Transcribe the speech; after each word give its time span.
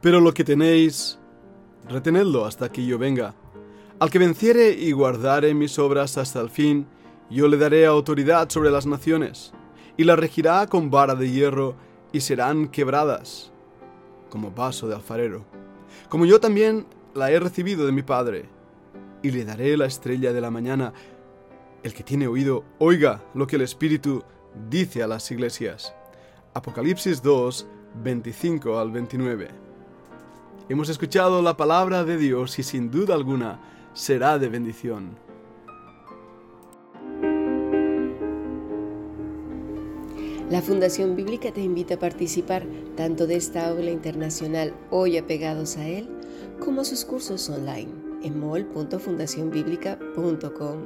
Pero 0.00 0.20
lo 0.20 0.32
que 0.32 0.44
tenéis, 0.44 1.18
retenedlo 1.88 2.44
hasta 2.44 2.70
que 2.70 2.86
yo 2.86 2.98
venga. 2.98 3.34
Al 3.98 4.10
que 4.10 4.20
venciere 4.20 4.70
y 4.70 4.92
guardare 4.92 5.54
mis 5.54 5.78
obras 5.78 6.18
hasta 6.18 6.40
el 6.40 6.50
fin, 6.50 6.86
yo 7.30 7.48
le 7.48 7.56
daré 7.56 7.84
autoridad 7.84 8.48
sobre 8.48 8.70
las 8.70 8.86
naciones, 8.86 9.52
y 9.96 10.04
la 10.04 10.14
regirá 10.14 10.66
con 10.68 10.90
vara 10.90 11.16
de 11.16 11.30
hierro, 11.30 11.74
y 12.12 12.20
serán 12.20 12.68
quebradas, 12.68 13.52
como 14.30 14.52
vaso 14.52 14.88
de 14.88 14.94
alfarero, 14.94 15.44
como 16.08 16.26
yo 16.26 16.38
también 16.38 16.86
la 17.14 17.30
he 17.32 17.40
recibido 17.40 17.84
de 17.84 17.92
mi 17.92 18.02
Padre, 18.02 18.48
y 19.22 19.32
le 19.32 19.44
daré 19.44 19.76
la 19.76 19.86
estrella 19.86 20.32
de 20.32 20.40
la 20.40 20.50
mañana. 20.50 20.92
El 21.82 21.92
que 21.92 22.04
tiene 22.04 22.28
oído, 22.28 22.64
oiga 22.78 23.24
lo 23.34 23.48
que 23.48 23.56
el 23.56 23.62
Espíritu 23.62 24.22
dice 24.70 25.02
a 25.02 25.08
las 25.08 25.28
iglesias. 25.32 25.92
Apocalipsis 26.54 27.20
2, 27.20 27.66
25 28.02 28.78
al 28.78 28.90
29. 28.92 29.67
Hemos 30.70 30.90
escuchado 30.90 31.40
la 31.40 31.56
palabra 31.56 32.04
de 32.04 32.18
Dios 32.18 32.58
y 32.58 32.62
sin 32.62 32.90
duda 32.90 33.14
alguna 33.14 33.58
será 33.94 34.38
de 34.38 34.50
bendición. 34.50 35.16
La 40.50 40.60
Fundación 40.60 41.16
Bíblica 41.16 41.52
te 41.52 41.62
invita 41.62 41.94
a 41.94 41.98
participar 41.98 42.66
tanto 42.96 43.26
de 43.26 43.36
esta 43.36 43.66
aula 43.66 43.90
internacional 43.90 44.74
hoy 44.90 45.16
apegados 45.16 45.78
a 45.78 45.88
él, 45.88 46.10
como 46.62 46.82
a 46.82 46.84
sus 46.84 47.06
cursos 47.06 47.48
online 47.48 47.88
en 48.22 48.38
mol.fundacionbiblica.com. 48.38 50.76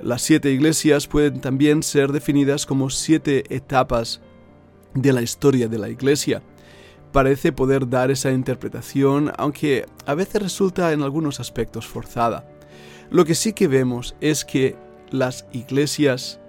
Las 0.01 0.21
siete 0.21 0.51
iglesias 0.51 1.07
pueden 1.07 1.41
también 1.41 1.83
ser 1.83 2.13
definidas 2.13 2.65
como 2.65 2.89
siete 2.89 3.43
etapas 3.53 4.21
de 4.93 5.11
la 5.11 5.21
historia 5.21 5.67
de 5.67 5.77
la 5.77 5.89
iglesia. 5.89 6.41
Parece 7.11 7.51
poder 7.51 7.89
dar 7.89 8.09
esa 8.09 8.31
interpretación, 8.31 9.33
aunque 9.37 9.85
a 10.05 10.13
veces 10.13 10.41
resulta 10.41 10.93
en 10.93 11.01
algunos 11.01 11.41
aspectos 11.41 11.85
forzada. 11.85 12.47
Lo 13.11 13.25
que 13.25 13.35
sí 13.35 13.51
que 13.51 13.67
vemos 13.67 14.15
es 14.21 14.45
que 14.45 14.77
las 15.11 15.45
iglesias 15.51 16.39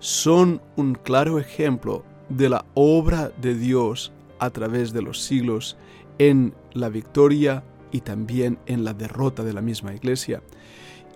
son 0.00 0.60
un 0.74 0.94
claro 0.94 1.38
ejemplo 1.38 2.04
de 2.28 2.48
la 2.48 2.64
obra 2.74 3.30
de 3.40 3.54
Dios 3.54 4.12
a 4.40 4.50
través 4.50 4.92
de 4.92 5.02
los 5.02 5.22
siglos 5.22 5.76
en 6.18 6.54
la 6.72 6.88
victoria 6.88 7.62
y 7.92 8.00
también 8.00 8.58
en 8.66 8.84
la 8.84 8.94
derrota 8.94 9.44
de 9.44 9.52
la 9.52 9.62
misma 9.62 9.94
iglesia. 9.94 10.42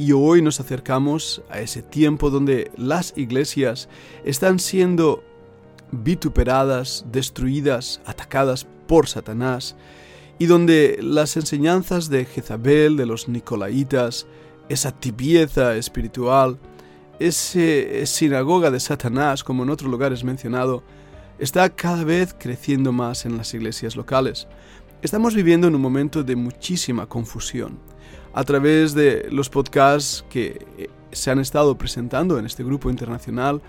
Y 0.01 0.13
hoy 0.13 0.41
nos 0.41 0.61
acercamos 0.61 1.43
a 1.51 1.61
ese 1.61 1.83
tiempo 1.83 2.31
donde 2.31 2.71
las 2.75 3.13
iglesias 3.19 3.87
están 4.25 4.59
siendo 4.59 5.23
vituperadas, 5.93 7.05
destruidas, 7.13 8.01
atacadas 8.07 8.67
por 8.87 9.09
Satanás, 9.09 9.77
y 10.39 10.47
donde 10.47 10.99
las 11.03 11.37
enseñanzas 11.37 12.09
de 12.09 12.25
Jezabel, 12.25 12.97
de 12.97 13.05
los 13.05 13.29
Nicolaitas, 13.29 14.27
esa 14.71 14.91
tibieza 14.91 15.77
espiritual, 15.77 16.59
esa 17.19 18.07
sinagoga 18.07 18.71
de 18.71 18.81
Satanás, 18.81 19.45
como 19.45 19.65
en 19.65 19.69
otros 19.69 19.91
lugares 19.91 20.25
mencionado, 20.25 20.83
está 21.39 21.69
cada 21.69 22.05
vez 22.05 22.35
creciendo 22.39 22.91
más 22.91 23.27
en 23.27 23.37
las 23.37 23.53
iglesias 23.53 23.97
locales. 23.97 24.49
Estamos 25.03 25.35
viviendo 25.35 25.69
en 25.69 25.75
un 25.75 25.83
momento 25.83 26.23
de 26.23 26.37
muchísima 26.37 27.07
confusión. 27.07 27.90
A 28.33 28.45
través 28.45 28.95
de 28.95 29.27
los 29.31 29.51
podcasts 29.51 30.25
que 30.31 30.67
eh, 30.79 30.89
se 31.13 31.31
han 31.31 31.39
estado 31.39 31.77
presentando 31.77 32.39
en 32.39 32.47
este 32.47 32.63
grupo 32.63 32.91
internacional, 32.91 33.61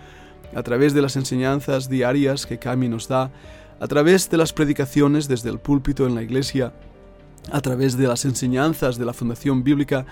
a 0.55 0.63
través 0.63 0.93
de 0.93 1.01
las 1.01 1.15
enseñanzas 1.15 1.89
diarias 1.89 2.45
que 2.45 2.59
Cami 2.59 2.89
nos 2.89 3.07
da, 3.07 3.31
a 3.79 3.87
través 3.87 4.29
de 4.29 4.37
las 4.37 4.53
predicaciones 4.53 5.27
desde 5.27 5.49
el 5.49 5.59
púlpito 5.59 6.05
en 6.05 6.13
la 6.13 6.21
iglesia, 6.21 6.73
a 7.51 7.61
través 7.61 7.97
de 7.97 8.07
las 8.07 8.25
enseñanzas 8.25 8.97
de 8.97 9.05
la 9.05 9.13
Fundación 9.13 9.63
Bíblica, 9.63 10.05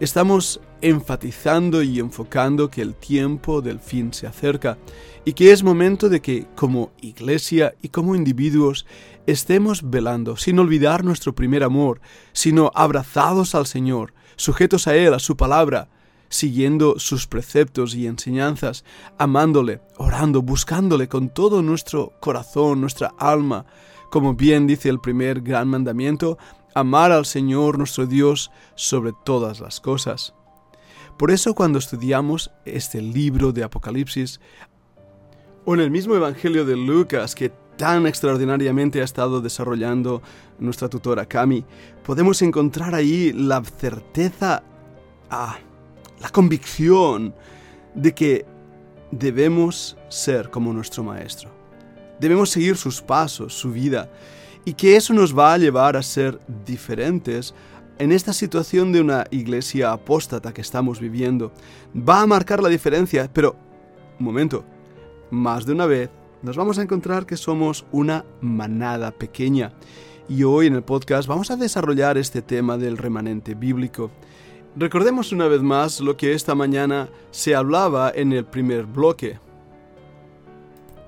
estamos 0.00 0.60
enfatizando 0.80 1.82
y 1.82 1.98
enfocando 1.98 2.68
que 2.68 2.82
el 2.82 2.94
tiempo 2.94 3.62
del 3.62 3.80
fin 3.80 4.12
se 4.12 4.26
acerca 4.26 4.76
y 5.24 5.32
que 5.32 5.52
es 5.52 5.62
momento 5.62 6.08
de 6.08 6.20
que 6.20 6.46
como 6.54 6.92
iglesia 7.00 7.74
y 7.80 7.88
como 7.88 8.14
individuos 8.14 8.86
estemos 9.26 9.88
velando 9.88 10.36
sin 10.36 10.58
olvidar 10.58 11.04
nuestro 11.04 11.34
primer 11.34 11.64
amor, 11.64 12.00
sino 12.32 12.70
abrazados 12.74 13.54
al 13.54 13.66
Señor, 13.66 14.12
sujetos 14.36 14.86
a 14.86 14.96
Él, 14.96 15.14
a 15.14 15.18
su 15.18 15.36
palabra, 15.36 15.88
siguiendo 16.28 16.98
sus 16.98 17.26
preceptos 17.26 17.94
y 17.94 18.06
enseñanzas, 18.06 18.84
amándole, 19.18 19.80
orando, 19.96 20.42
buscándole 20.42 21.08
con 21.08 21.28
todo 21.28 21.62
nuestro 21.62 22.12
corazón, 22.20 22.80
nuestra 22.80 23.14
alma, 23.18 23.66
como 24.10 24.34
bien 24.34 24.66
dice 24.66 24.88
el 24.88 25.00
primer 25.00 25.40
gran 25.40 25.68
mandamiento, 25.68 26.38
amar 26.74 27.12
al 27.12 27.24
Señor 27.24 27.78
nuestro 27.78 28.06
Dios 28.06 28.50
sobre 28.74 29.12
todas 29.24 29.60
las 29.60 29.80
cosas. 29.80 30.34
Por 31.16 31.30
eso 31.30 31.54
cuando 31.54 31.78
estudiamos 31.78 32.50
este 32.64 33.00
libro 33.00 33.52
de 33.52 33.62
Apocalipsis, 33.62 34.40
o 35.64 35.74
en 35.74 35.80
el 35.80 35.90
mismo 35.90 36.14
Evangelio 36.14 36.64
de 36.64 36.76
Lucas 36.76 37.34
que 37.34 37.50
tan 37.76 38.06
extraordinariamente 38.06 39.00
ha 39.00 39.04
estado 39.04 39.40
desarrollando 39.40 40.22
nuestra 40.58 40.88
tutora 40.88 41.26
Cami, 41.26 41.64
podemos 42.04 42.42
encontrar 42.42 42.94
ahí 42.94 43.32
la 43.32 43.62
certeza, 43.62 44.62
ah, 45.30 45.58
la 46.20 46.28
convicción 46.30 47.34
de 47.94 48.14
que 48.14 48.46
debemos 49.10 49.96
ser 50.08 50.50
como 50.50 50.72
nuestro 50.72 51.02
Maestro. 51.02 51.50
Debemos 52.20 52.50
seguir 52.50 52.76
sus 52.76 53.00
pasos, 53.00 53.54
su 53.54 53.72
vida, 53.72 54.10
y 54.64 54.74
que 54.74 54.96
eso 54.96 55.12
nos 55.12 55.36
va 55.36 55.54
a 55.54 55.58
llevar 55.58 55.96
a 55.96 56.02
ser 56.02 56.40
diferentes 56.64 57.54
en 57.98 58.12
esta 58.12 58.32
situación 58.32 58.92
de 58.92 59.00
una 59.00 59.24
iglesia 59.30 59.92
apóstata 59.92 60.52
que 60.52 60.60
estamos 60.60 61.00
viviendo. 61.00 61.52
Va 61.96 62.22
a 62.22 62.26
marcar 62.26 62.62
la 62.62 62.68
diferencia, 62.68 63.30
pero, 63.32 63.56
un 64.18 64.24
momento, 64.24 64.64
más 65.30 65.66
de 65.66 65.72
una 65.72 65.86
vez 65.86 66.10
nos 66.42 66.56
vamos 66.56 66.78
a 66.78 66.82
encontrar 66.82 67.24
que 67.24 67.36
somos 67.36 67.86
una 67.90 68.24
manada 68.40 69.10
pequeña. 69.12 69.72
Y 70.28 70.42
hoy 70.42 70.66
en 70.66 70.74
el 70.74 70.82
podcast 70.82 71.28
vamos 71.28 71.50
a 71.50 71.56
desarrollar 71.56 72.18
este 72.18 72.42
tema 72.42 72.76
del 72.76 72.98
remanente 72.98 73.54
bíblico. 73.54 74.10
Recordemos 74.76 75.32
una 75.32 75.48
vez 75.48 75.62
más 75.62 76.00
lo 76.00 76.16
que 76.16 76.32
esta 76.32 76.54
mañana 76.54 77.08
se 77.30 77.54
hablaba 77.54 78.10
en 78.14 78.32
el 78.32 78.44
primer 78.44 78.86
bloque. 78.86 79.38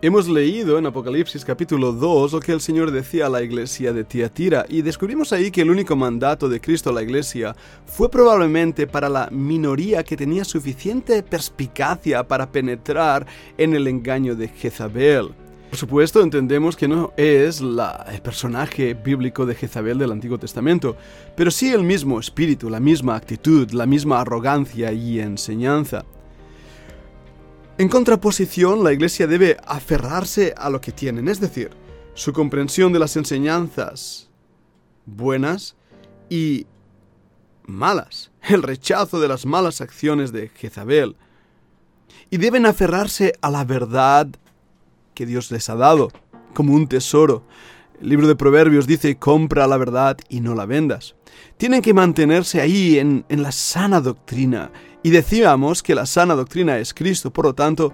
Hemos 0.03 0.29
leído 0.29 0.77
en 0.77 0.85
Apocalipsis 0.85 1.43
capítulo 1.43 1.91
2 1.91 2.35
lo 2.35 2.41
que 2.41 2.53
el 2.53 2.61
Señor 2.61 2.91
decía 2.91 3.27
a 3.27 3.31
la 3.31 3.43
iglesia 3.43 3.95
de 3.95 4.05
Tiatira 4.05 4.67
y 4.69 4.83
descubrimos 4.83 5.33
ahí 5.33 5.51
que 5.51 5.63
el 5.63 5.71
único 5.71 5.97
mandato 5.97 6.51
de 6.51 6.61
Cristo 6.61 6.91
a 6.91 6.93
la 6.93 7.03
iglesia 7.03 7.57
fue 7.87 8.11
probablemente 8.11 8.87
para 8.87 9.09
la 9.09 9.31
minoría 9.31 10.05
que 10.05 10.15
tenía 10.15 10.45
suficiente 10.45 11.23
perspicacia 11.23 12.29
para 12.29 12.53
penetrar 12.53 13.27
en 13.57 13.75
el 13.75 13.89
engaño 13.89 14.37
de 14.37 14.49
Jezabel. 14.49 15.31
Por 15.71 15.79
supuesto, 15.79 16.21
entendemos 16.21 16.77
que 16.77 16.89
no 16.89 17.15
es 17.17 17.63
la, 17.63 18.07
el 18.13 18.21
personaje 18.21 18.93
bíblico 18.93 19.47
de 19.47 19.55
Jezabel 19.55 19.97
del 19.97 20.13
Antiguo 20.13 20.37
Testamento, 20.37 20.95
pero 21.35 21.51
sí 21.51 21.73
el 21.73 21.85
mismo 21.85 22.21
espíritu, 22.21 22.69
la 22.69 22.81
misma 22.81 23.17
actitud, 23.17 23.71
la 23.71 23.87
misma 23.87 24.21
arrogancia 24.21 24.93
y 24.93 25.21
enseñanza. 25.21 26.05
En 27.79 27.91
contraposición, 27.91 28.83
la 28.83 28.95
Iglesia 28.95 29.27
debe 29.27 29.59
aferrarse 29.67 30.55
a 30.57 30.71
lo 30.71 30.81
que 30.81 30.93
tienen, 30.93 31.29
es 31.29 31.41
decir, 31.41 31.71
su 32.15 32.33
comprensión 32.33 32.91
de 32.95 32.99
las 32.99 33.17
enseñanzas 33.17 34.31
buenas 35.05 35.77
y 36.31 36.67
malas, 37.67 38.31
el 38.49 38.63
rechazo 38.63 39.21
de 39.21 39.29
las 39.29 39.45
malas 39.45 39.83
acciones 39.83 40.33
de 40.33 40.49
Jezabel. 40.49 41.17
Y 42.31 42.39
deben 42.39 42.65
aferrarse 42.65 43.35
a 43.43 43.51
la 43.51 43.65
verdad 43.65 44.29
que 45.13 45.27
Dios 45.27 45.51
les 45.51 45.69
ha 45.69 45.75
dado, 45.75 46.11
como 46.55 46.73
un 46.73 46.89
tesoro. 46.89 47.45
El 48.01 48.09
libro 48.09 48.27
de 48.27 48.37
Proverbios 48.37 48.87
dice, 48.87 49.19
compra 49.19 49.67
la 49.67 49.77
verdad 49.77 50.17
y 50.31 50.41
no 50.41 50.55
la 50.55 50.65
vendas. 50.65 51.15
Tienen 51.59 51.83
que 51.83 51.93
mantenerse 51.93 52.63
ahí 52.63 52.99
en, 52.99 53.27
en 53.29 53.43
la 53.43 53.53
sana 53.53 54.01
doctrina 54.01 54.71
y 55.03 55.11
decíamos 55.11 55.83
que 55.83 55.95
la 55.95 56.07
sana 56.07 56.35
doctrina 56.35 56.79
es 56.79 56.93
Cristo, 56.93 57.33
por 57.33 57.45
lo 57.45 57.55
tanto, 57.55 57.93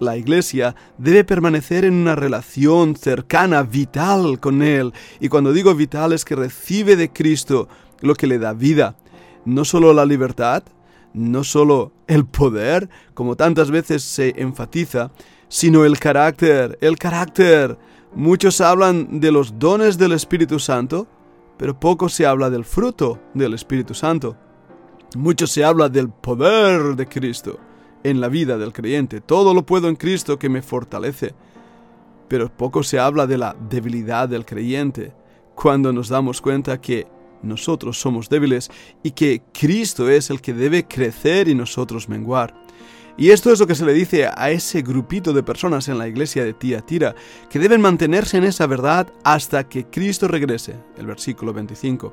la 0.00 0.16
Iglesia 0.16 0.74
debe 0.98 1.24
permanecer 1.24 1.84
en 1.84 1.94
una 1.94 2.16
relación 2.16 2.96
cercana, 2.96 3.62
vital 3.62 4.40
con 4.40 4.62
Él. 4.62 4.92
Y 5.20 5.28
cuando 5.28 5.52
digo 5.52 5.74
vital 5.74 6.12
es 6.12 6.24
que 6.24 6.34
recibe 6.34 6.96
de 6.96 7.12
Cristo 7.12 7.68
lo 8.00 8.14
que 8.14 8.26
le 8.26 8.38
da 8.38 8.52
vida. 8.54 8.96
No 9.44 9.64
solo 9.64 9.92
la 9.92 10.06
libertad, 10.06 10.62
no 11.12 11.44
solo 11.44 11.92
el 12.06 12.24
poder, 12.24 12.88
como 13.14 13.36
tantas 13.36 13.70
veces 13.70 14.02
se 14.02 14.34
enfatiza, 14.36 15.10
sino 15.48 15.84
el 15.84 15.98
carácter, 15.98 16.78
el 16.80 16.96
carácter. 16.96 17.78
Muchos 18.14 18.60
hablan 18.60 19.20
de 19.20 19.30
los 19.32 19.58
dones 19.58 19.98
del 19.98 20.12
Espíritu 20.12 20.58
Santo, 20.58 21.06
pero 21.58 21.78
poco 21.78 22.08
se 22.08 22.26
habla 22.26 22.48
del 22.48 22.64
fruto 22.64 23.20
del 23.34 23.54
Espíritu 23.54 23.94
Santo. 23.94 24.36
Mucho 25.16 25.48
se 25.48 25.64
habla 25.64 25.88
del 25.88 26.08
poder 26.08 26.94
de 26.94 27.06
Cristo 27.06 27.58
en 28.04 28.20
la 28.20 28.28
vida 28.28 28.56
del 28.58 28.72
creyente. 28.72 29.20
Todo 29.20 29.54
lo 29.54 29.66
puedo 29.66 29.88
en 29.88 29.96
Cristo 29.96 30.38
que 30.38 30.48
me 30.48 30.62
fortalece. 30.62 31.34
Pero 32.28 32.48
poco 32.48 32.84
se 32.84 33.00
habla 33.00 33.26
de 33.26 33.36
la 33.36 33.56
debilidad 33.68 34.28
del 34.28 34.46
creyente 34.46 35.12
cuando 35.56 35.92
nos 35.92 36.08
damos 36.08 36.40
cuenta 36.40 36.80
que 36.80 37.08
nosotros 37.42 38.00
somos 38.00 38.28
débiles 38.28 38.70
y 39.02 39.10
que 39.10 39.42
Cristo 39.52 40.08
es 40.08 40.30
el 40.30 40.40
que 40.40 40.54
debe 40.54 40.86
crecer 40.86 41.48
y 41.48 41.56
nosotros 41.56 42.08
menguar. 42.08 42.54
Y 43.16 43.30
esto 43.30 43.52
es 43.52 43.58
lo 43.58 43.66
que 43.66 43.74
se 43.74 43.84
le 43.84 43.92
dice 43.92 44.30
a 44.32 44.50
ese 44.50 44.82
grupito 44.82 45.32
de 45.32 45.42
personas 45.42 45.88
en 45.88 45.98
la 45.98 46.06
iglesia 46.06 46.44
de 46.44 46.54
Tiatira, 46.54 47.16
que 47.50 47.58
deben 47.58 47.80
mantenerse 47.80 48.38
en 48.38 48.44
esa 48.44 48.66
verdad 48.66 49.12
hasta 49.24 49.68
que 49.68 49.86
Cristo 49.86 50.28
regrese, 50.28 50.76
el 50.96 51.06
versículo 51.06 51.52
25. 51.52 52.12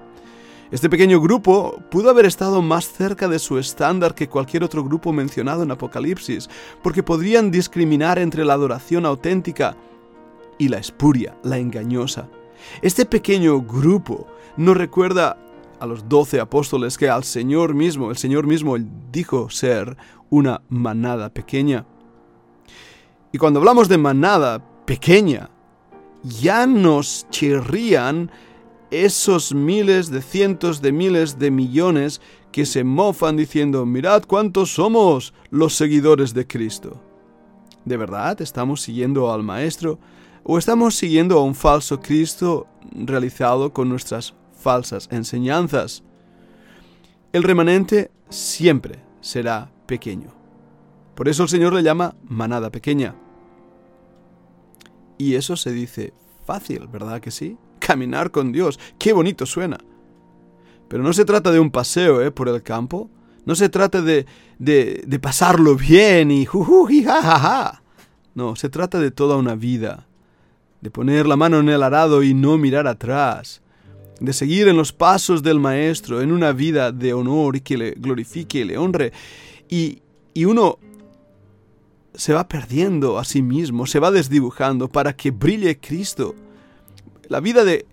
Este 0.70 0.90
pequeño 0.90 1.22
grupo 1.22 1.82
pudo 1.90 2.10
haber 2.10 2.26
estado 2.26 2.62
más 2.62 2.92
cerca 2.92 3.30
de 3.30 3.40
su 3.40 3.58
estándar 3.58 4.14
que 4.14 4.28
cualquier 4.28 4.66
otro 4.66 4.84
grupo 4.84 5.14
mencionado 5.14 5.64
en 5.64 5.72
Apocalipsis, 5.72 6.50
porque 6.84 7.04
podrían 7.04 7.52
discriminar 7.52 8.20
entre 8.20 8.44
la 8.44 8.54
adoración 8.54 9.06
auténtica 9.06 9.78
y 10.58 10.68
la 10.68 10.78
espuria, 10.78 11.38
la 11.44 11.58
engañosa. 11.58 12.28
Este 12.82 13.06
pequeño 13.06 13.62
grupo 13.62 14.28
nos 14.58 14.76
recuerda 14.76 15.38
a 15.80 15.86
los 15.86 16.10
doce 16.10 16.42
apóstoles 16.42 16.98
que 16.98 17.10
al 17.10 17.24
Señor 17.24 17.74
mismo, 17.74 18.10
el 18.10 18.18
Señor 18.18 18.46
mismo 18.46 18.76
dijo 19.10 19.50
ser 19.50 19.96
una 20.30 20.62
manada 20.68 21.30
pequeña. 21.30 21.86
Y 23.32 23.38
cuando 23.38 23.60
hablamos 23.60 23.88
de 23.88 23.98
manada 23.98 24.62
pequeña, 24.86 25.50
ya 26.24 26.66
nos 26.66 27.26
chirrían 27.30 28.32
esos 28.92 29.54
miles 29.54 30.10
de 30.10 30.22
cientos 30.22 30.82
de 30.82 30.92
miles 30.92 31.40
de 31.40 31.52
millones 31.52 32.22
que 32.52 32.66
se 32.66 32.84
mofan 32.84 33.38
diciendo, 33.38 33.86
mirad 33.86 34.24
cuántos 34.24 34.74
somos 34.74 35.34
los 35.50 35.76
seguidores 35.76 36.34
de 36.34 36.48
Cristo. 36.48 37.02
¿De 37.86 37.98
verdad 37.98 38.42
estamos 38.42 38.82
siguiendo 38.82 39.32
al 39.32 39.44
Maestro 39.44 40.00
o 40.44 40.58
estamos 40.58 40.96
siguiendo 40.96 41.38
a 41.38 41.44
un 41.44 41.56
falso 41.56 42.00
Cristo 42.00 42.68
realizado 42.94 43.74
con 43.74 43.90
nuestras 43.90 44.34
falsas 44.54 45.08
enseñanzas? 45.12 46.04
El 47.34 47.44
remanente 47.44 48.12
siempre 48.30 49.00
será 49.22 49.72
pequeño. 49.86 50.34
Por 51.16 51.28
eso 51.28 51.44
el 51.44 51.50
Señor 51.50 51.74
le 51.74 51.84
llama 51.84 52.16
manada 52.24 52.72
pequeña. 52.72 53.16
Y 55.18 55.36
eso 55.36 55.56
se 55.56 55.72
dice 55.72 56.14
fácil, 56.46 56.88
¿verdad 56.88 57.20
que 57.20 57.32
sí? 57.32 57.58
Caminar 57.88 58.32
con 58.32 58.52
Dios. 58.52 58.80
Qué 59.00 59.14
bonito 59.14 59.46
suena. 59.46 59.78
Pero 60.90 61.04
no 61.04 61.14
se 61.14 61.24
trata 61.24 61.52
de 61.52 61.60
un 61.60 61.72
paseo 61.72 62.22
¿eh? 62.22 62.32
por 62.32 62.50
el 62.50 62.62
campo. 62.62 63.10
No 63.46 63.56
se 63.56 63.70
trata 63.70 64.02
de, 64.02 64.26
de, 64.60 65.20
pasarlo 65.22 65.78
bien 65.78 66.32
y 66.32 66.46
jujuji, 66.46 67.06
jajaja. 67.06 67.82
No, 68.36 68.58
se 68.58 68.68
trata 68.68 69.00
de 69.00 69.10
toda 69.10 69.38
una 69.38 69.56
vida. 69.56 70.06
De 70.82 70.92
poner 70.92 71.26
la 71.28 71.38
mano 71.38 71.60
en 71.60 71.70
el 71.70 71.82
arado 71.82 72.24
y 72.24 72.34
no 72.34 72.58
mirar 72.58 72.88
atrás. 72.88 73.62
De 74.20 74.34
seguir 74.34 74.68
en 74.68 74.76
los 74.76 74.92
pasos 74.92 75.44
del 75.44 75.62
Maestro 75.62 76.22
en 76.22 76.34
una 76.34 76.52
vida 76.52 76.92
de 76.92 77.14
honor 77.14 77.56
y 77.56 77.62
que 77.62 77.78
le 77.78 77.92
glorifique 77.92 78.60
y 78.60 78.64
le 78.66 78.78
honre. 78.78 79.14
Y, 79.70 80.02
y 80.34 80.44
uno 80.44 80.78
se 82.14 82.34
va 82.34 82.50
perdiendo 82.50 83.18
a 83.18 83.24
sí 83.24 83.42
mismo, 83.42 83.86
se 83.86 84.00
va 84.00 84.12
desdibujando 84.12 84.90
para 84.90 85.16
que 85.16 85.32
brille 85.32 85.80
Cristo 85.80 86.36
la 87.30 87.40
vida 87.40 87.64
de, 87.64 87.86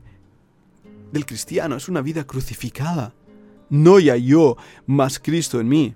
del 1.12 1.26
cristiano 1.26 1.76
es 1.76 1.88
una 1.88 2.00
vida 2.00 2.24
crucificada. 2.26 3.14
No 3.70 3.98
ya 3.98 4.16
yo, 4.16 4.56
más 4.86 5.18
Cristo 5.18 5.60
en 5.60 5.68
mí. 5.68 5.94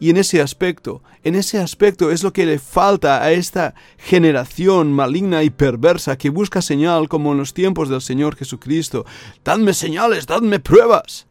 Y 0.00 0.10
en 0.10 0.16
ese 0.16 0.40
aspecto, 0.40 1.02
en 1.22 1.34
ese 1.34 1.58
aspecto 1.58 2.10
es 2.10 2.22
lo 2.22 2.32
que 2.32 2.46
le 2.46 2.58
falta 2.58 3.22
a 3.22 3.32
esta 3.32 3.74
generación 3.96 4.92
maligna 4.92 5.42
y 5.42 5.50
perversa 5.50 6.18
que 6.18 6.30
busca 6.30 6.62
señal 6.62 7.08
como 7.08 7.32
en 7.32 7.38
los 7.38 7.54
tiempos 7.54 7.88
del 7.88 8.00
Señor 8.00 8.36
Jesucristo. 8.36 9.04
Dadme 9.44 9.74
señales, 9.74 10.26
dadme 10.26 10.60
pruebas. 10.60 11.26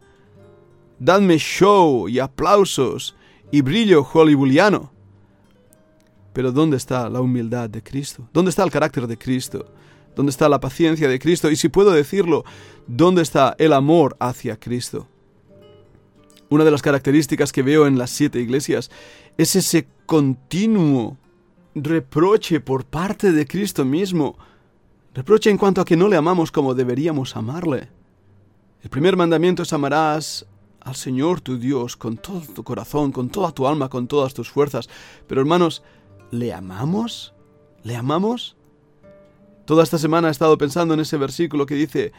Dadme 1.00 1.38
show 1.38 2.10
y 2.10 2.20
aplausos 2.20 3.16
y 3.52 3.62
brillo 3.62 4.04
hollywoodiano. 4.04 4.92
Pero 6.34 6.52
¿dónde 6.52 6.78
está 6.78 7.10
la 7.10 7.22
humildad 7.22 7.70
de 7.70 7.82
Cristo? 7.82 8.28
¿Dónde 8.34 8.50
está 8.50 8.64
el 8.64 8.72
carácter 8.72 9.08
de 9.08 9.18
Cristo? 9.18 9.66
¿Dónde 10.18 10.32
está 10.32 10.50
la 10.50 10.60
paciencia 10.60 11.08
de 11.08 11.20
Cristo? 11.20 11.52
Y 11.52 11.56
si 11.56 11.70
puedo 11.70 11.92
decirlo, 11.92 12.44
¿dónde 12.88 13.22
está 13.22 13.56
el 13.60 13.72
amor 13.72 14.18
hacia 14.20 14.60
Cristo? 14.60 15.08
Una 16.50 16.64
de 16.64 16.72
las 16.72 16.82
características 16.82 17.52
que 17.52 17.62
veo 17.62 17.86
en 17.86 18.00
las 18.00 18.10
siete 18.10 18.40
iglesias 18.42 18.90
es 19.38 19.56
ese 19.56 19.88
continuo 20.08 21.18
reproche 21.76 22.60
por 22.62 22.84
parte 22.84 23.32
de 23.32 23.46
Cristo 23.46 23.86
mismo. 23.86 24.36
Reproche 25.14 25.52
en 25.52 25.60
cuanto 25.60 25.82
a 25.82 25.86
que 25.86 25.96
no 25.96 26.08
le 26.08 26.18
amamos 26.18 26.52
como 26.52 26.74
deberíamos 26.74 27.36
amarle. 27.36 27.88
El 28.82 28.90
primer 28.90 29.16
mandamiento 29.18 29.62
es 29.62 29.72
amarás 29.72 30.48
al 30.82 30.96
Señor 30.96 31.42
tu 31.42 31.60
Dios 31.60 31.96
con 31.96 32.18
todo 32.18 32.42
tu 32.42 32.64
corazón, 32.64 33.12
con 33.12 33.30
toda 33.30 33.52
tu 33.52 33.68
alma, 33.68 33.88
con 33.88 34.08
todas 34.08 34.34
tus 34.34 34.50
fuerzas. 34.50 34.90
Pero 35.28 35.42
hermanos, 35.42 35.84
¿le 36.32 36.54
amamos? 36.54 37.36
¿Le 37.84 37.96
amamos? 37.96 38.57
Toda 39.68 39.84
esta 39.84 39.98
semana 39.98 40.30
he 40.30 40.32
estado 40.32 40.58
pensando 40.58 40.94
en 40.94 41.02
ese 41.02 41.18
versículo 41.18 41.66
que 41.66 41.76
dice, 41.76 42.14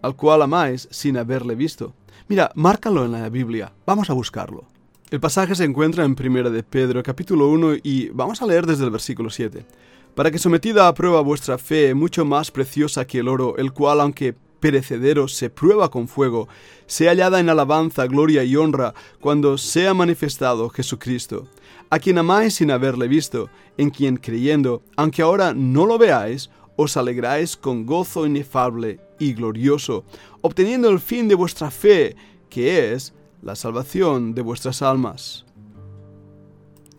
al 0.00 0.16
cual 0.16 0.40
amáis 0.40 0.88
sin 0.90 1.18
haberle 1.18 1.54
visto. 1.54 1.92
Mira, 2.26 2.50
márcalo 2.54 3.04
en 3.04 3.12
la 3.12 3.28
Biblia, 3.28 3.70
vamos 3.84 4.08
a 4.08 4.14
buscarlo. 4.14 4.64
El 5.10 5.20
pasaje 5.20 5.54
se 5.54 5.64
encuentra 5.64 6.06
en 6.06 6.14
Primera 6.14 6.48
de 6.48 6.62
Pedro, 6.62 7.02
capítulo 7.02 7.48
1, 7.48 7.74
y 7.82 8.08
vamos 8.08 8.40
a 8.40 8.46
leer 8.46 8.64
desde 8.64 8.84
el 8.84 8.90
versículo 8.90 9.28
7. 9.28 9.66
Para 10.14 10.30
que 10.30 10.38
sometida 10.38 10.88
a 10.88 10.94
prueba 10.94 11.20
vuestra 11.20 11.58
fe, 11.58 11.92
mucho 11.92 12.24
más 12.24 12.50
preciosa 12.50 13.06
que 13.06 13.18
el 13.18 13.28
oro, 13.28 13.58
el 13.58 13.74
cual, 13.74 14.00
aunque 14.00 14.34
perecedero, 14.58 15.28
se 15.28 15.50
prueba 15.50 15.90
con 15.90 16.08
fuego, 16.08 16.48
sea 16.86 17.10
hallada 17.10 17.40
en 17.40 17.50
alabanza, 17.50 18.06
gloria 18.06 18.42
y 18.42 18.56
honra, 18.56 18.94
cuando 19.20 19.58
sea 19.58 19.92
manifestado 19.92 20.70
Jesucristo, 20.70 21.46
a 21.90 21.98
quien 21.98 22.16
amáis 22.16 22.54
sin 22.54 22.70
haberle 22.70 23.06
visto, 23.06 23.50
en 23.76 23.90
quien 23.90 24.16
creyendo, 24.16 24.80
aunque 24.96 25.20
ahora 25.20 25.52
no 25.52 25.84
lo 25.84 25.98
veáis, 25.98 26.48
os 26.76 26.96
alegráis 26.96 27.56
con 27.56 27.86
gozo 27.86 28.26
inefable 28.26 29.00
y 29.18 29.34
glorioso, 29.34 30.04
obteniendo 30.42 30.88
el 30.90 31.00
fin 31.00 31.28
de 31.28 31.34
vuestra 31.34 31.70
fe, 31.70 32.16
que 32.48 32.92
es 32.92 33.14
la 33.42 33.56
salvación 33.56 34.34
de 34.34 34.42
vuestras 34.42 34.82
almas. 34.82 35.46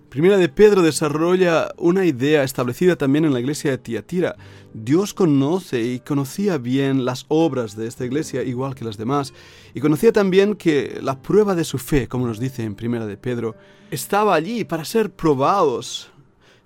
Primera 0.09 0.37
de 0.37 0.47
Pedro 0.47 0.81
desarrolla 0.81 1.73
una 1.77 2.05
idea 2.05 2.43
establecida 2.43 2.95
también 2.95 3.25
en 3.25 3.33
la 3.33 3.41
iglesia 3.41 3.71
de 3.71 3.77
Tiatira. 3.77 4.37
Dios 4.73 5.13
conoce 5.13 5.81
y 5.81 5.99
conocía 5.99 6.57
bien 6.57 7.03
las 7.03 7.25
obras 7.27 7.75
de 7.75 7.87
esta 7.87 8.05
iglesia 8.05 8.41
igual 8.43 8.73
que 8.73 8.85
las 8.85 8.97
demás 8.97 9.33
y 9.73 9.81
conocía 9.81 10.13
también 10.13 10.55
que 10.55 10.99
la 11.03 11.21
prueba 11.21 11.55
de 11.55 11.65
su 11.65 11.77
fe, 11.77 12.07
como 12.07 12.25
nos 12.25 12.39
dice 12.39 12.63
en 12.63 12.75
Primera 12.75 13.05
de 13.05 13.17
Pedro, 13.17 13.55
estaba 13.91 14.33
allí 14.33 14.63
para 14.63 14.85
ser 14.85 15.11
probados. 15.11 16.09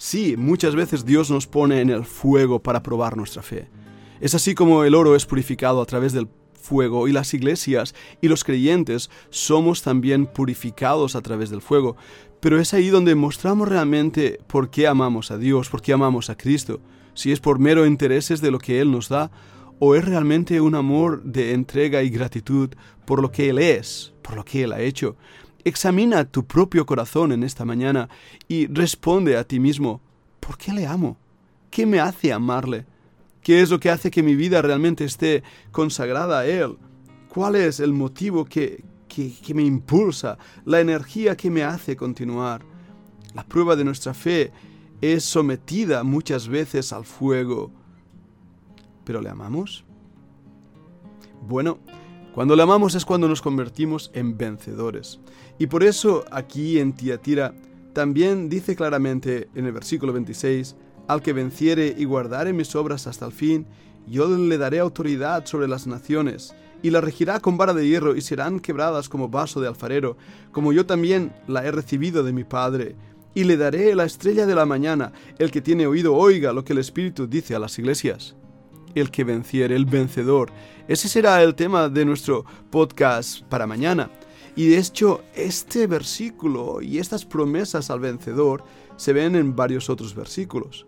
Sí, 0.04 0.36
muchas 0.36 0.76
veces 0.76 1.06
Dios 1.06 1.30
nos 1.30 1.46
pone 1.46 1.80
en 1.80 1.92
el 1.92 2.06
fuego 2.06 2.58
para 2.58 2.82
probar 2.82 3.16
nuestra 3.16 3.44
fe. 3.44 3.70
Es 4.20 4.34
así 4.34 4.56
como 4.56 4.84
el 4.84 4.96
oro 4.96 5.16
es 5.16 5.28
purificado 5.28 5.80
a 5.80 5.86
través 5.86 6.12
del 6.12 6.28
fuego 6.60 7.08
y 7.08 7.12
las 7.12 7.36
iglesias 7.36 7.94
y 8.20 8.28
los 8.28 8.44
creyentes 8.44 9.12
somos 9.30 9.84
también 9.84 10.26
purificados 10.26 11.16
a 11.16 11.22
través 11.22 11.52
del 11.52 11.62
fuego. 11.62 11.98
Pero 12.40 12.60
es 12.60 12.74
ahí 12.74 12.88
donde 12.88 13.14
mostramos 13.14 13.70
realmente 13.70 14.40
por 14.48 14.72
qué 14.72 14.88
amamos 14.88 15.30
a 15.30 15.38
Dios, 15.38 15.70
por 15.70 15.84
qué 15.84 15.94
amamos 15.94 16.32
a 16.32 16.36
Cristo, 16.36 16.82
si 17.14 17.32
es 17.32 17.40
por 17.40 17.60
mero 17.60 17.86
intereses 17.86 18.42
de 18.42 18.50
lo 18.50 18.58
que 18.58 18.82
Él 18.82 18.90
nos 18.90 19.08
da 19.08 19.30
o 19.78 19.94
es 19.94 20.04
realmente 20.04 20.62
un 20.62 20.74
amor 20.74 21.22
de 21.22 21.54
entrega 21.54 22.02
y 22.02 22.10
gratitud 22.10 22.72
por 23.06 23.22
lo 23.22 23.32
que 23.32 23.50
Él 23.50 23.60
es, 23.60 24.14
por 24.24 24.36
lo 24.36 24.44
que 24.44 24.64
Él 24.64 24.74
ha 24.74 24.82
hecho. 24.82 25.16
Examina 25.64 26.26
tu 26.26 26.46
propio 26.46 26.86
corazón 26.86 27.32
en 27.32 27.44
esta 27.44 27.66
mañana 27.66 28.10
y 28.48 28.68
responde 28.68 29.38
a 29.38 29.44
ti 29.44 29.60
mismo, 29.60 30.02
¿por 30.40 30.58
qué 30.58 30.74
le 30.74 30.88
amo? 30.88 31.18
¿Qué 31.70 31.86
me 31.86 32.00
hace 32.00 32.34
amarle? 32.34 32.86
¿Qué 33.42 33.62
es 33.62 33.70
lo 33.70 33.80
que 33.80 33.90
hace 33.90 34.12
que 34.12 34.24
mi 34.24 34.36
vida 34.36 34.62
realmente 34.62 35.04
esté 35.04 35.44
consagrada 35.72 36.40
a 36.40 36.46
Él? 36.46 36.78
¿Cuál 37.30 37.56
es 37.56 37.80
el 37.80 37.94
motivo 37.94 38.46
que, 38.46 38.84
que, 39.08 39.54
me 39.54 39.64
impulsa, 39.64 40.38
la 40.66 40.80
energía 40.80 41.36
que 41.36 41.50
me 41.50 41.64
hace 41.64 41.96
continuar? 41.96 42.64
La 43.34 43.44
prueba 43.44 43.76
de 43.76 43.84
nuestra 43.84 44.14
fe 44.14 44.52
es 45.00 45.24
sometida 45.24 46.04
muchas 46.04 46.48
veces 46.48 46.92
al 46.92 47.06
fuego. 47.06 47.72
¿Pero 49.04 49.22
le 49.22 49.30
amamos? 49.30 49.86
Bueno, 51.48 51.80
cuando 52.34 52.56
le 52.56 52.64
amamos 52.64 52.96
es 52.96 53.04
cuando 53.04 53.28
nos 53.28 53.42
convertimos 53.42 54.10
en 54.14 54.38
vencedores. 54.38 55.20
Y 55.60 55.68
por 55.68 55.84
eso 55.84 56.24
aquí 56.32 56.80
en 56.80 56.94
Tiatira 56.94 57.54
también 57.94 58.48
dice 58.48 58.76
claramente 58.76 59.50
en 59.54 59.66
el 59.66 59.74
versículo 59.74 60.14
26, 60.14 60.76
al 61.08 61.22
que 61.22 61.34
venciere 61.34 61.94
y 61.98 62.06
guardare 62.06 62.54
mis 62.54 62.74
obras 62.76 63.06
hasta 63.06 63.26
el 63.26 63.34
fin, 63.34 63.66
yo 64.08 64.30
le 64.30 64.58
daré 64.58 64.80
autoridad 64.80 65.46
sobre 65.46 65.68
las 65.68 65.88
naciones, 65.88 66.56
y 66.82 66.90
la 66.90 67.02
regirá 67.02 67.42
con 67.42 67.58
vara 67.58 67.74
de 67.74 67.88
hierro, 67.88 68.16
y 68.16 68.22
serán 68.22 68.62
quebradas 68.62 69.10
como 69.10 69.28
vaso 69.28 69.60
de 69.60 69.68
alfarero, 69.68 70.16
como 70.54 70.72
yo 70.72 70.86
también 70.86 71.34
la 71.48 71.66
he 71.66 71.72
recibido 71.72 72.24
de 72.24 72.34
mi 72.34 72.46
Padre. 72.46 72.96
Y 73.34 73.44
le 73.44 73.58
daré 73.58 73.94
la 73.94 74.06
estrella 74.06 74.46
de 74.46 74.56
la 74.56 74.66
mañana, 74.66 75.12
el 75.38 75.52
que 75.52 75.62
tiene 75.62 75.86
oído 75.86 76.16
oiga 76.16 76.54
lo 76.54 76.64
que 76.64 76.74
el 76.74 76.80
Espíritu 76.80 77.28
dice 77.28 77.56
a 77.56 77.60
las 77.60 77.78
iglesias. 77.78 78.36
El 78.96 79.12
que 79.12 79.24
venciere, 79.24 79.76
el 79.76 79.86
vencedor. 79.86 80.52
Ese 80.88 81.08
será 81.08 81.42
el 81.44 81.56
tema 81.56 81.90
de 81.90 82.06
nuestro 82.06 82.46
podcast 82.70 83.42
para 83.44 83.68
mañana. 83.68 84.10
Y 84.56 84.68
de 84.68 84.78
hecho, 84.78 85.24
este 85.34 85.88
versículo 85.88 86.82
y 86.82 86.98
estas 87.00 87.26
promesas 87.26 87.90
al 87.90 88.02
vencedor 88.02 88.64
se 88.98 89.14
ven 89.14 89.36
en 89.36 89.56
varios 89.56 89.90
otros 89.90 90.14
versículos. 90.14 90.86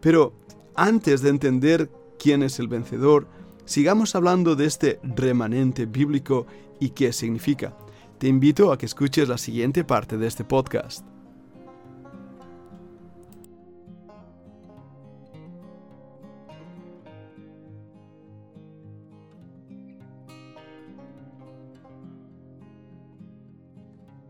Pero 0.00 0.34
antes 0.74 1.22
de 1.22 1.30
entender 1.30 1.90
quién 2.18 2.42
es 2.42 2.58
el 2.58 2.68
vencedor, 2.68 3.26
sigamos 3.64 4.14
hablando 4.14 4.54
de 4.54 4.66
este 4.66 5.00
remanente 5.02 5.86
bíblico 5.86 6.46
y 6.78 6.90
qué 6.90 7.12
significa. 7.12 7.76
Te 8.18 8.28
invito 8.28 8.72
a 8.72 8.78
que 8.78 8.86
escuches 8.86 9.28
la 9.28 9.38
siguiente 9.38 9.84
parte 9.84 10.16
de 10.18 10.26
este 10.26 10.44
podcast. 10.44 11.15